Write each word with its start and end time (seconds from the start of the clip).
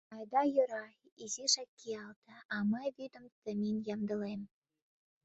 —Айда 0.15 0.41
йӧра, 0.55 0.85
изишак 1.23 1.69
киялте, 1.79 2.35
а 2.53 2.55
мый 2.71 2.87
вӱдым 2.97 3.25
темен 3.41 3.77
ямдылем. 3.93 4.41